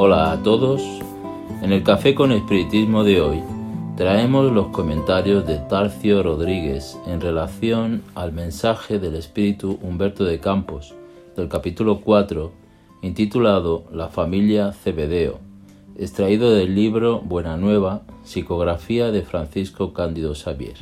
[0.00, 0.80] Hola a todos.
[1.60, 3.42] En el Café con Espiritismo de hoy
[3.96, 10.94] traemos los comentarios de Tarcio Rodríguez en relación al mensaje del Espíritu Humberto de Campos
[11.34, 12.52] del capítulo 4
[13.02, 15.40] intitulado La familia Cebedeo,
[15.96, 20.76] extraído del libro Buena Nueva, psicografía de Francisco Cándido Xavier.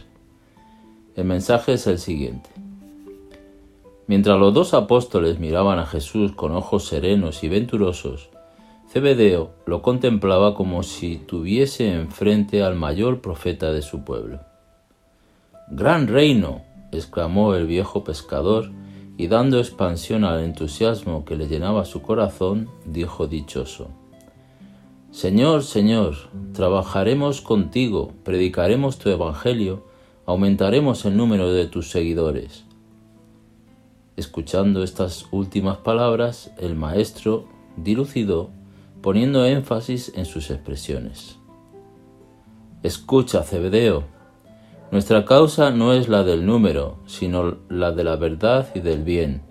[1.14, 2.51] El mensaje es el siguiente.
[4.09, 8.28] Mientras los dos apóstoles miraban a Jesús con ojos serenos y venturosos,
[8.89, 14.41] Cebedeo lo contemplaba como si tuviese enfrente al mayor profeta de su pueblo.
[15.69, 16.62] Gran reino,
[16.93, 18.71] exclamó el viejo pescador,
[19.19, 23.89] y dando expansión al entusiasmo que le llenaba su corazón, dijo dichoso,
[25.11, 26.15] Señor, Señor,
[26.53, 29.84] trabajaremos contigo, predicaremos tu Evangelio,
[30.27, 32.65] aumentaremos el número de tus seguidores.
[34.17, 38.50] Escuchando estas últimas palabras, el maestro dilucidó
[39.07, 41.39] poniendo énfasis en sus expresiones.
[42.83, 44.03] Escucha, Cebedeo,
[44.91, 49.43] nuestra causa no es la del número, sino la de la verdad y del bien.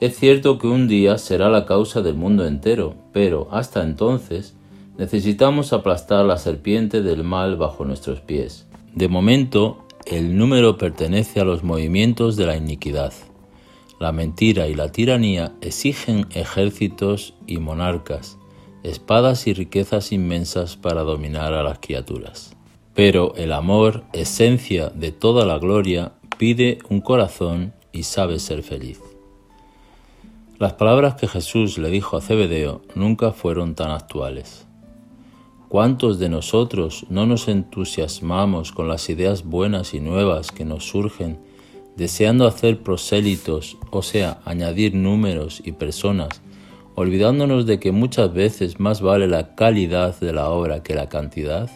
[0.00, 4.56] Es cierto que un día será la causa del mundo entero, pero hasta entonces
[4.98, 8.66] necesitamos aplastar la serpiente del mal bajo nuestros pies.
[8.92, 13.12] De momento, el número pertenece a los movimientos de la iniquidad.
[14.00, 18.36] La mentira y la tiranía exigen ejércitos y monarcas,
[18.84, 22.54] espadas y riquezas inmensas para dominar a las criaturas.
[22.94, 29.00] Pero el amor, esencia de toda la gloria, pide un corazón y sabe ser feliz.
[30.58, 34.66] Las palabras que Jesús le dijo a Cebedeo nunca fueron tan actuales.
[35.68, 41.40] ¿Cuántos de nosotros no nos entusiasmamos con las ideas buenas y nuevas que nos surgen
[41.96, 46.42] deseando hacer prosélitos, o sea, añadir números y personas,
[46.94, 51.70] olvidándonos de que muchas veces más vale la calidad de la obra que la cantidad?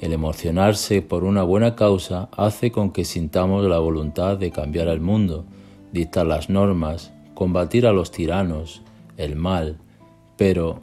[0.00, 5.00] El emocionarse por una buena causa hace con que sintamos la voluntad de cambiar el
[5.00, 5.44] mundo,
[5.92, 8.82] dictar las normas, combatir a los tiranos,
[9.16, 9.78] el mal,
[10.36, 10.80] pero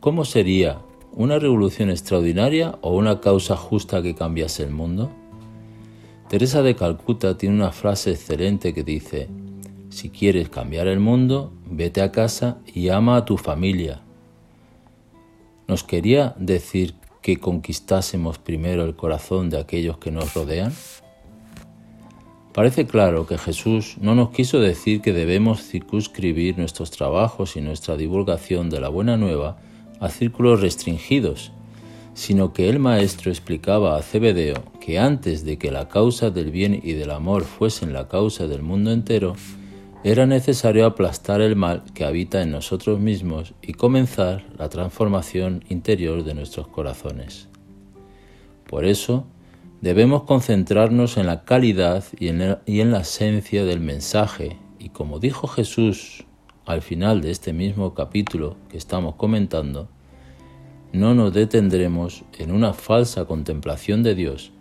[0.00, 0.78] ¿cómo sería
[1.12, 5.10] una revolución extraordinaria o una causa justa que cambiase el mundo?
[6.28, 9.28] Teresa de Calcuta tiene una frase excelente que dice,
[9.96, 14.02] si quieres cambiar el mundo, vete a casa y ama a tu familia.
[15.66, 20.74] ¿Nos quería decir que conquistásemos primero el corazón de aquellos que nos rodean?
[22.52, 27.96] Parece claro que Jesús no nos quiso decir que debemos circunscribir nuestros trabajos y nuestra
[27.96, 29.56] divulgación de la buena nueva
[29.98, 31.52] a círculos restringidos,
[32.12, 36.82] sino que el Maestro explicaba a Cebedeo que antes de que la causa del bien
[36.84, 39.36] y del amor fuesen la causa del mundo entero,
[40.06, 46.22] era necesario aplastar el mal que habita en nosotros mismos y comenzar la transformación interior
[46.22, 47.48] de nuestros corazones.
[48.68, 49.26] Por eso,
[49.80, 55.18] debemos concentrarnos en la calidad y en, y en la esencia del mensaje, y como
[55.18, 56.24] dijo Jesús
[56.66, 59.88] al final de este mismo capítulo que estamos comentando,
[60.92, 64.52] no nos detendremos en una falsa contemplación de Dios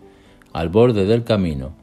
[0.53, 1.75] al borde del camino,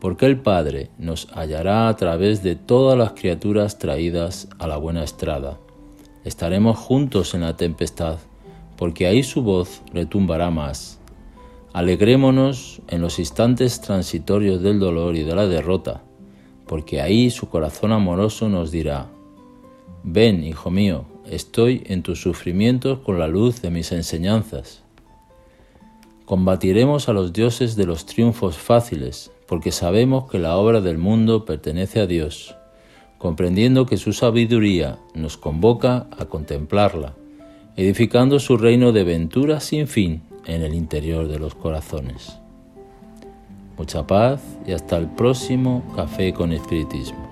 [0.00, 5.04] porque el Padre nos hallará a través de todas las criaturas traídas a la buena
[5.04, 5.58] estrada.
[6.24, 8.18] Estaremos juntos en la tempestad,
[8.76, 10.98] porque ahí su voz retumbará más.
[11.72, 16.02] Alegrémonos en los instantes transitorios del dolor y de la derrota,
[16.66, 19.08] porque ahí su corazón amoroso nos dirá,
[20.02, 24.82] Ven, hijo mío, estoy en tus sufrimientos con la luz de mis enseñanzas.
[26.24, 31.44] Combatiremos a los dioses de los triunfos fáciles, porque sabemos que la obra del mundo
[31.44, 32.54] pertenece a Dios,
[33.18, 37.14] comprendiendo que su sabiduría nos convoca a contemplarla,
[37.76, 42.38] edificando su reino de ventura sin fin en el interior de los corazones.
[43.76, 47.29] Mucha paz y hasta el próximo Café con Espiritismo.